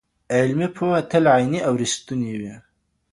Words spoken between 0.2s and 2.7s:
علمي پوهه تل عيني او رښتينې وي.